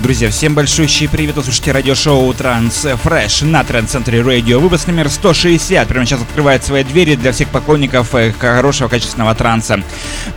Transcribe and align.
Друзья, 0.00 0.30
всем 0.30 0.54
большущий 0.54 1.08
привет, 1.08 1.34
вы 1.34 1.42
слушаете 1.42 1.72
радиошоу 1.72 2.32
Транс 2.32 2.86
Фрэш 3.02 3.42
на 3.42 3.64
Транс-центре 3.64 4.22
радио. 4.22 4.60
Выпуск 4.60 4.86
номер 4.86 5.08
160 5.08 5.88
прямо 5.88 6.06
сейчас 6.06 6.22
открывает 6.22 6.62
свои 6.62 6.84
двери 6.84 7.16
для 7.16 7.32
всех 7.32 7.48
поклонников 7.48 8.14
э, 8.14 8.32
хорошего 8.32 8.86
качественного 8.86 9.34
транса. 9.34 9.82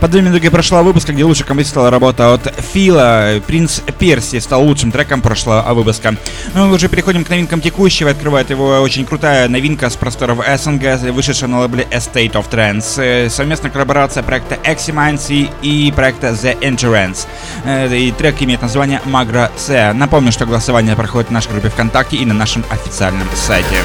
Под 0.00 0.10
две 0.10 0.20
минуты 0.20 0.50
прошла 0.50 0.82
выпуска, 0.82 1.12
где 1.12 1.22
лучше 1.22 1.44
композиционная 1.44 1.92
работа 1.92 2.34
от 2.34 2.52
Фила. 2.72 3.40
Принц 3.46 3.78
Перси 4.00 4.40
стал 4.40 4.64
лучшим 4.64 4.90
треком 4.90 5.22
прошлого 5.22 5.72
выпуска. 5.74 6.16
Ну, 6.54 6.66
мы 6.66 6.74
уже 6.74 6.88
переходим 6.88 7.24
к 7.24 7.30
новинкам 7.30 7.60
текущего. 7.60 8.10
Открывает 8.10 8.50
его 8.50 8.80
очень 8.80 9.06
крутая 9.06 9.48
новинка 9.48 9.90
с 9.90 9.94
просторов 9.94 10.40
СНГ, 10.44 11.00
вышедшая 11.12 11.48
на 11.48 11.60
лейбле 11.60 11.86
Estate 11.92 12.32
of 12.32 12.50
Trance. 12.50 13.00
Э, 13.00 13.30
совместная 13.30 13.70
коллаборация 13.70 14.24
проекта 14.24 14.56
Eximancy 14.64 15.48
и 15.62 15.92
проекта 15.94 16.30
The 16.30 16.58
Endurance. 16.58 17.28
Э, 17.64 17.96
и 17.96 18.10
трек 18.10 18.42
имеет 18.42 18.60
название 18.60 19.00
Magra 19.04 19.51
C. 19.56 19.92
Напомню, 19.92 20.32
что 20.32 20.46
голосование 20.46 20.96
проходит 20.96 21.28
в 21.30 21.32
нашей 21.32 21.52
группе 21.52 21.68
ВКонтакте 21.68 22.16
и 22.16 22.24
на 22.24 22.34
нашем 22.34 22.64
официальном 22.70 23.28
сайте. 23.34 23.76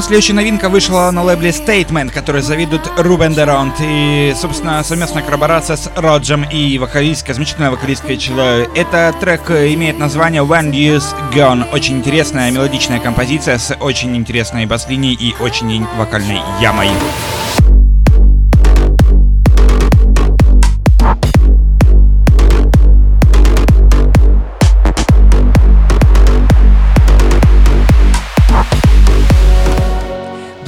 Ну 0.00 0.04
следующая 0.04 0.32
новинка 0.32 0.70
вышла 0.70 1.10
на 1.10 1.22
лейбле 1.22 1.50
Statement, 1.50 2.10
который 2.10 2.40
завидует 2.40 2.90
Рубен 2.96 3.34
Деронт. 3.34 3.74
И, 3.80 4.32
собственно, 4.34 4.82
совместная 4.82 5.22
коллаборация 5.22 5.76
с 5.76 5.90
Роджем 5.94 6.44
и 6.44 6.78
вокалистка, 6.78 7.34
замечательная 7.34 7.70
вокалистка 7.70 8.16
человек. 8.16 8.70
Этот 8.74 9.20
трек 9.20 9.50
имеет 9.50 9.98
название 9.98 10.40
When 10.40 10.70
You's 10.70 11.04
Gone. 11.34 11.70
Очень 11.74 11.98
интересная 11.98 12.50
мелодичная 12.50 12.98
композиция 12.98 13.58
с 13.58 13.76
очень 13.78 14.16
интересной 14.16 14.64
бас-линией 14.64 15.16
и 15.20 15.34
очень 15.38 15.86
вокальной 15.98 16.40
ямой. 16.62 16.88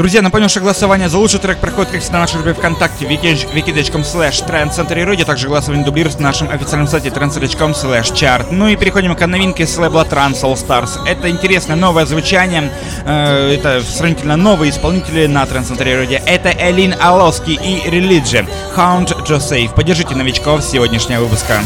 Друзья, 0.03 0.20
напомню, 0.20 0.48
что 0.48 0.58
голосование 0.58 1.08
за 1.08 1.17
лучший 1.17 1.39
трек 1.39 1.58
проходит, 1.58 1.92
как 1.92 2.00
всегда, 2.00 2.19
на 2.19 2.25
нашей 2.25 2.42
группе 2.42 2.55
ВКонтакте 2.55 3.05
wiki.com 3.05 4.00
slash 4.00 4.45
trendcenter 4.45 5.25
также 5.25 5.47
голосование 5.47 5.86
дублируется 5.86 6.20
на 6.20 6.27
нашем 6.27 6.50
официальном 6.50 6.89
сайте 6.89 7.11
trendcenter.com 7.11 7.70
slash 7.70 8.12
chart. 8.12 8.48
Ну 8.50 8.67
и 8.67 8.75
переходим 8.75 9.14
к 9.14 9.25
новинке 9.25 9.64
с 9.64 9.78
лейбла 9.78 10.05
Trans 10.05 10.42
All 10.42 10.55
Stars. 10.55 11.06
Это 11.06 11.30
интересное 11.30 11.77
новое 11.77 12.05
звучание, 12.05 12.73
э, 13.05 13.55
это 13.55 13.80
сравнительно 13.80 14.34
новые 14.34 14.73
исполнители 14.73 15.28
на 15.28 15.45
Trendcenter 15.45 16.20
Это 16.27 16.50
Элин 16.50 16.97
Алоски 17.00 17.53
и 17.53 17.89
Religion, 17.89 18.48
Hound 18.77 19.25
Joseph. 19.25 19.73
Поддержите 19.73 20.17
новичков 20.17 20.64
сегодняшнего 20.64 21.20
выпуска. 21.20 21.61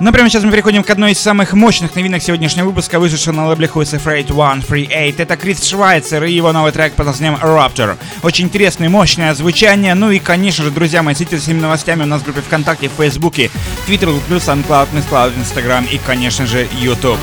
Но 0.00 0.12
прямо 0.12 0.30
сейчас 0.30 0.44
мы 0.44 0.50
переходим 0.50 0.82
к 0.82 0.88
одной 0.88 1.12
из 1.12 1.20
самых 1.20 1.52
мощных 1.52 1.94
новинок 1.94 2.22
сегодняшнего 2.22 2.66
выпуска, 2.66 2.98
вышедшего 2.98 3.34
на 3.34 3.48
лейбле 3.48 3.66
Who 3.66 3.82
is 3.82 3.94
Afraid 3.94 4.24
138. 4.24 4.86
Это 5.18 5.36
Крис 5.36 5.62
Швайцер 5.62 6.24
и 6.24 6.32
его 6.32 6.52
новый 6.52 6.72
трек 6.72 6.94
под 6.94 7.06
названием 7.06 7.38
Raptor. 7.38 7.98
Очень 8.22 8.46
интересное, 8.46 8.88
мощное 8.88 9.34
звучание. 9.34 9.92
Ну 9.94 10.10
и, 10.10 10.18
конечно 10.18 10.64
же, 10.64 10.70
друзья 10.70 11.02
мои, 11.02 11.14
следите 11.14 11.36
за 11.36 11.42
всеми 11.42 11.60
новостями 11.60 12.04
у 12.04 12.06
нас 12.06 12.22
в 12.22 12.24
группе 12.24 12.40
ВКонтакте, 12.40 12.88
в 12.88 12.92
Фейсбуке, 12.92 13.50
Твиттер, 13.84 14.08
плюс 14.26 14.48
SoundCloud, 14.48 14.88
MissCloud, 14.94 15.38
Instagram 15.38 15.84
и, 15.84 15.98
конечно 15.98 16.46
же, 16.46 16.66
YouTube. 16.80 17.18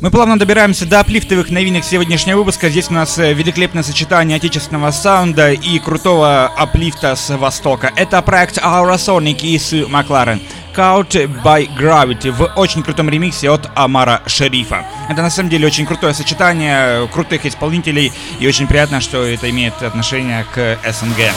Мы 0.00 0.10
плавно 0.10 0.38
добираемся 0.38 0.86
до 0.86 1.00
аплифтовых 1.00 1.50
новинок 1.50 1.84
сегодняшнего 1.84 2.38
выпуска. 2.38 2.70
Здесь 2.70 2.88
у 2.88 2.94
нас 2.94 3.18
э, 3.18 3.34
великолепное 3.34 3.82
сочетание 3.82 4.36
отечественного 4.38 4.92
саунда 4.92 5.52
и 5.52 5.78
крутого 5.78 6.46
аплифта 6.46 7.14
с 7.14 7.36
Востока. 7.36 7.92
Это 7.96 8.22
проект 8.22 8.56
Aurasonic 8.56 9.42
и 9.42 9.58
с 9.58 9.86
Макларен. 9.88 10.40
Couch 10.74 11.28
by 11.42 11.68
Gravity 11.78 12.30
в 12.30 12.50
очень 12.56 12.82
крутом 12.82 13.10
ремиксе 13.10 13.50
от 13.50 13.68
Амара 13.74 14.22
Шерифа. 14.24 14.86
Это 15.10 15.20
на 15.20 15.28
самом 15.28 15.50
деле 15.50 15.66
очень 15.66 15.84
крутое 15.84 16.14
сочетание 16.14 17.06
крутых 17.08 17.44
исполнителей 17.44 18.10
и 18.38 18.48
очень 18.48 18.66
приятно, 18.66 19.02
что 19.02 19.22
это 19.22 19.50
имеет 19.50 19.82
отношение 19.82 20.46
к 20.54 20.78
СНГ. 20.82 21.34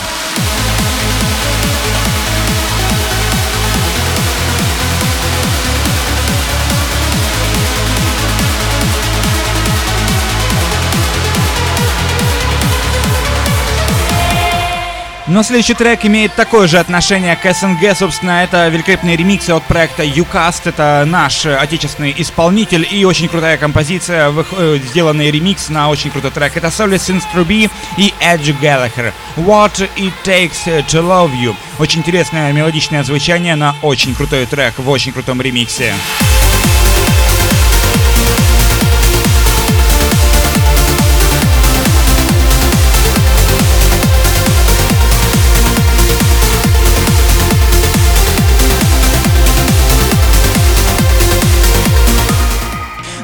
Но 15.26 15.42
следующий 15.42 15.74
трек 15.74 16.06
имеет 16.06 16.36
такое 16.36 16.68
же 16.68 16.80
отношение 16.80 17.38
к 17.38 17.54
СНГ. 17.54 17.96
Собственно, 17.98 18.44
это 18.44 18.68
великолепные 18.68 19.16
ремиксы 19.16 19.52
от 19.52 19.64
проекта 19.64 20.04
Ucast. 20.04 20.64
Это 20.66 21.06
наш 21.08 21.46
отечественный 21.46 22.14
исполнитель 22.18 22.86
и 22.90 23.06
очень 23.06 23.30
крутая 23.30 23.58
композиция, 23.58 24.34
э, 24.34 24.80
сделанный 24.84 25.32
ремикс 25.32 25.70
на 25.70 25.90
очень 25.90 26.12
крутой 26.12 26.32
трек. 26.32 26.58
Это 26.58 26.68
Solis 26.68 27.08
Sins 27.08 27.24
Truby 27.34 27.72
и 27.98 28.14
Edge 28.20 28.54
Gallagher. 28.60 29.14
What 29.38 29.90
It 29.96 30.14
Takes 30.26 30.66
to 30.66 31.02
Love 31.02 31.32
You. 31.34 31.56
Очень 31.80 32.00
интересное 32.02 32.52
мелодичное 32.52 33.04
звучание 33.04 33.56
на 33.56 33.76
очень 33.82 34.14
крутой 34.16 34.46
трек 34.46 34.74
в 34.78 34.90
очень 34.90 35.14
крутом 35.14 35.42
ремиксе. 35.42 35.94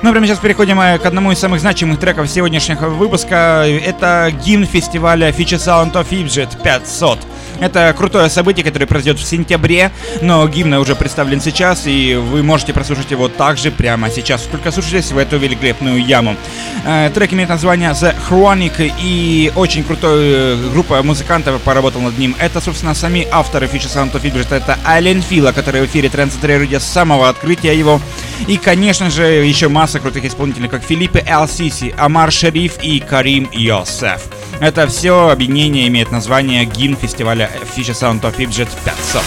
Ну, 0.01 0.11
прямо 0.11 0.25
сейчас 0.25 0.39
переходим 0.39 0.79
э, 0.79 0.97
к 0.97 1.05
одному 1.05 1.33
из 1.33 1.39
самых 1.39 1.59
значимых 1.59 1.99
треков 1.99 2.29
сегодняшнего 2.29 2.87
выпуска. 2.87 3.65
Это 3.67 4.31
гимн 4.45 4.65
фестиваля 4.65 5.29
Feature 5.29 5.57
Sound 5.57 5.93
of 5.93 6.09
Egypt 6.11 6.63
500. 6.63 7.19
Это 7.59 7.93
крутое 7.97 8.29
событие, 8.29 8.63
которое 8.63 8.85
произойдет 8.85 9.21
в 9.21 9.27
сентябре, 9.27 9.91
но 10.21 10.47
гимн 10.47 10.75
уже 10.75 10.95
представлен 10.95 11.41
сейчас, 11.41 11.85
и 11.85 12.15
вы 12.15 12.43
можете 12.43 12.71
прослушать 12.71 13.11
его 13.11 13.27
также 13.27 13.71
прямо 13.71 14.09
сейчас. 14.09 14.43
Только 14.43 14.71
слушайтесь 14.71 15.11
в 15.11 15.17
эту 15.17 15.37
великолепную 15.37 16.01
яму. 16.01 16.37
Э, 16.85 17.11
трек 17.13 17.33
имеет 17.33 17.49
название 17.49 17.89
The 17.89 18.15
Chronic, 18.29 18.93
и 19.01 19.51
очень 19.57 19.83
крутая 19.83 20.55
группа 20.71 21.03
музыкантов 21.03 21.61
поработала 21.61 22.03
над 22.03 22.17
ним. 22.17 22.37
Это, 22.39 22.61
собственно, 22.61 22.95
сами 22.95 23.27
авторы 23.29 23.67
Feature 23.67 23.93
Sound 23.93 24.13
of 24.13 24.21
Egypt. 24.21 24.55
Это 24.55 24.79
Ален 24.87 25.21
Фила, 25.21 25.51
который 25.51 25.81
в 25.81 25.85
эфире 25.87 26.07
Трансцентрирует 26.07 26.81
с 26.81 26.85
самого 26.85 27.27
открытия 27.27 27.77
его. 27.77 27.99
И, 28.47 28.57
конечно 28.57 29.09
же, 29.09 29.23
еще 29.23 29.67
масса 29.67 29.99
крутых 29.99 30.25
исполнителей, 30.25 30.69
как 30.69 30.83
Филиппе 30.83 31.23
Эл 31.27 31.47
Сиси, 31.47 31.93
Амар 31.97 32.31
Шериф 32.31 32.83
и 32.83 32.99
Карим 32.99 33.49
Йосеф. 33.51 34.21
Это 34.59 34.87
все 34.87 35.29
объединение 35.29 35.87
имеет 35.87 36.11
название 36.11 36.65
гимн 36.65 36.95
фестиваля 36.95 37.49
Future 37.75 37.93
Sound 37.93 38.21
of 38.21 38.37
Egypt 38.37 38.71
500. 38.83 39.23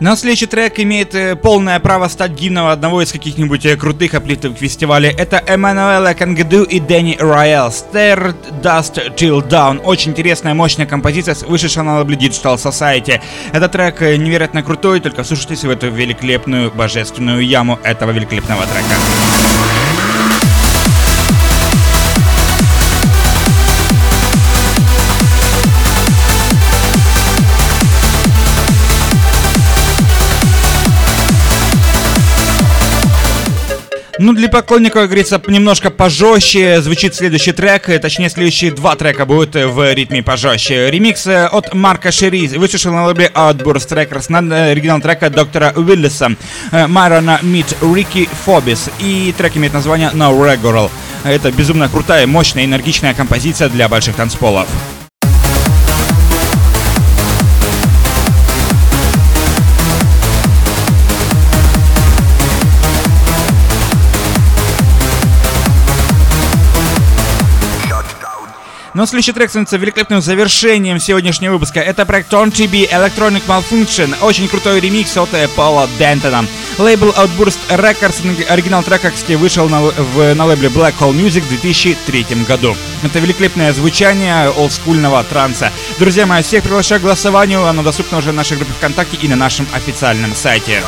Но 0.00 0.16
следующий 0.16 0.46
трек 0.46 0.80
имеет 0.80 1.14
э, 1.14 1.36
полное 1.36 1.78
право 1.78 2.08
стать 2.08 2.32
гимном 2.32 2.68
одного 2.68 3.02
из 3.02 3.12
каких-нибудь 3.12 3.66
э, 3.66 3.76
крутых 3.76 4.14
аплифтов 4.14 4.56
фестиваля. 4.56 5.10
Это 5.10 5.42
Эммануэла 5.46 6.14
Кангеду 6.14 6.62
и 6.64 6.80
Дэнни 6.80 7.18
Роял. 7.20 7.68
Stare 7.68 8.34
Dust 8.62 9.14
Till 9.16 9.46
Down. 9.46 9.82
Очень 9.84 10.12
интересная, 10.12 10.54
мощная 10.54 10.86
композиция, 10.86 11.36
вышедшая 11.46 11.84
на 11.84 11.98
лейбле 11.98 12.16
Digital 12.16 12.56
Society. 12.56 13.20
Этот 13.52 13.72
трек 13.72 14.00
э, 14.00 14.16
невероятно 14.16 14.62
крутой, 14.62 15.00
только 15.00 15.22
слушайтесь 15.22 15.64
в 15.64 15.70
эту 15.70 15.90
великолепную, 15.90 16.70
божественную 16.70 17.46
яму 17.46 17.78
этого 17.84 18.10
великолепного 18.10 18.62
трека. 18.62 19.39
Ну, 34.22 34.34
для 34.34 34.50
поклонников, 34.50 35.00
как 35.00 35.08
говорится, 35.08 35.40
немножко 35.46 35.90
пожестче 35.90 36.82
звучит 36.82 37.14
следующий 37.14 37.52
трек, 37.52 37.88
э, 37.88 37.98
точнее, 37.98 38.28
следующие 38.28 38.70
два 38.70 38.94
трека 38.94 39.24
будут 39.24 39.54
в 39.54 39.94
ритме 39.94 40.22
пожестче. 40.22 40.90
Ремикс 40.90 41.26
э, 41.26 41.46
от 41.46 41.72
Марка 41.72 42.12
Шери 42.12 42.46
вышел 42.48 42.92
на 42.92 43.06
лейбле 43.06 43.30
Outburst 43.34 43.88
Records 43.88 44.26
на 44.28 44.66
оригинал 44.66 45.00
трека 45.00 45.30
доктора 45.30 45.72
Уиллиса 45.74 46.36
Майрона 46.70 47.38
Мит 47.40 47.74
Рики 47.80 48.28
Фобис. 48.44 48.90
И 48.98 49.34
трек 49.38 49.56
имеет 49.56 49.72
название 49.72 50.10
No 50.10 50.38
Regular. 50.38 50.90
Это 51.24 51.50
безумно 51.50 51.88
крутая, 51.88 52.26
мощная, 52.26 52.66
энергичная 52.66 53.14
композиция 53.14 53.70
для 53.70 53.88
больших 53.88 54.16
танцполов. 54.16 54.68
Но 69.00 69.06
следующий 69.06 69.32
трек 69.32 69.48
становится 69.48 69.78
великолепным 69.78 70.20
завершением 70.20 71.00
сегодняшнего 71.00 71.54
выпуска. 71.54 71.80
Это 71.80 72.04
проект 72.04 72.30
Torn 72.30 72.52
TB 72.52 72.90
Electronic 72.90 73.44
Malfunction. 73.46 74.14
Очень 74.20 74.46
крутой 74.46 74.78
ремикс 74.78 75.16
от 75.16 75.30
Пола 75.56 75.88
Дентона. 75.98 76.44
Лейбл 76.76 77.08
Outburst 77.12 77.60
Records 77.70 78.46
оригинал 78.50 78.82
трека, 78.82 79.10
кстати, 79.10 79.36
вышел 79.36 79.70
на, 79.70 79.80
в, 79.80 80.34
на 80.34 80.44
лейбле 80.44 80.68
Black 80.68 80.96
Hole 81.00 81.14
Music 81.14 81.40
в 81.40 81.48
2003 81.48 82.44
году. 82.46 82.76
Это 83.02 83.20
великолепное 83.20 83.72
звучание 83.72 84.50
олдскульного 84.50 85.24
транса. 85.24 85.72
Друзья 85.98 86.26
мои, 86.26 86.42
всех 86.42 86.62
приглашаю 86.62 87.00
к 87.00 87.04
голосованию. 87.04 87.64
Оно 87.64 87.82
доступно 87.82 88.18
уже 88.18 88.32
в 88.32 88.34
нашей 88.34 88.58
группе 88.58 88.74
ВКонтакте 88.74 89.16
и 89.16 89.28
на 89.28 89.36
нашем 89.36 89.66
официальном 89.72 90.34
сайте. 90.34 90.82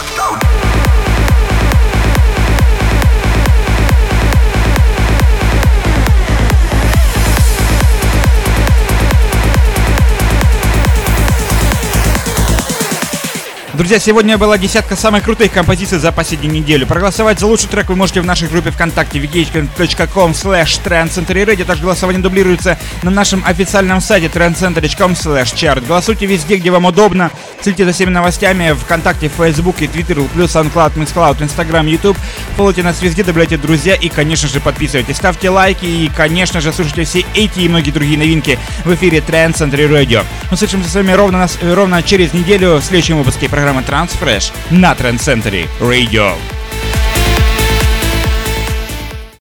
Друзья, 13.75 13.99
сегодня 13.99 14.37
была 14.37 14.59
десятка 14.59 14.97
самых 14.97 15.25
крутых 15.25 15.51
композиций 15.51 15.99
за 15.99 16.13
последнюю 16.13 16.53
неделю. 16.53 16.87
Проголосовать 16.87 17.41
за 17.41 17.47
лучший 17.47 17.71
трек 17.71 17.89
вы 17.89 17.97
можете 17.97 18.21
в 18.21 18.27
нашей 18.27 18.47
группе 18.49 18.71
ВКонтакте 18.71 19.19
vk.com 19.19 20.33
slash 20.33 20.79
trendcenterradio. 20.85 21.65
Также 21.65 21.83
голосование 21.83 22.23
дублируется 22.23 22.79
на 23.03 23.11
нашем 23.11 23.43
официальном 23.47 24.03
сайте 24.03 24.27
trendcenter.com 24.27 25.13
slash 25.13 25.55
chart. 25.55 25.87
Голосуйте 25.87 26.27
везде, 26.27 26.57
где 26.57 26.71
вам 26.71 26.85
удобно. 26.85 27.31
Следите 27.63 27.87
за 27.87 27.93
всеми 27.93 28.11
новостями 28.11 28.73
ВКонтакте, 28.73 29.29
Фейсбуке, 29.29 29.87
Твиттере, 29.87 30.23
плюс 30.35 30.55
SoundCloud, 30.55 30.97
MixCloud, 30.97 31.41
Instagram, 31.41 31.87
YouTube. 31.87 32.19
Фоллowте 32.57 32.83
нас 32.83 33.01
везде, 33.01 33.25
добавляйте 33.25 33.57
друзья 33.57 33.95
и, 33.95 34.11
конечно 34.11 34.49
же, 34.49 34.61
подписывайтесь. 34.61 35.17
Ставьте 35.17 35.49
лайки 35.49 35.87
и, 35.87 36.11
конечно 36.15 36.61
же, 36.61 36.75
слушайте 36.75 37.05
все 37.05 37.25
эти 37.35 37.61
и 37.61 37.69
многие 37.71 37.91
другие 37.91 38.19
новинки 38.19 38.59
в 38.85 38.95
эфире 38.95 39.21
Trend 39.21 39.55
Center 39.55 39.89
Radio. 39.89 40.27
Мы 40.51 40.59
слышимся 40.59 40.91
с 40.91 40.95
вами 40.95 41.13
ровно, 41.13 41.49
ровно 41.63 42.03
через 42.03 42.35
неделю 42.35 42.77
в 42.77 42.83
следующем 42.83 43.17
выпуске 43.17 43.49
программы 43.62 43.82
Transfresh 43.82 44.52
на 44.72 44.94
Trend 44.94 45.20
Center 45.20 45.68
Radio. 45.80 46.34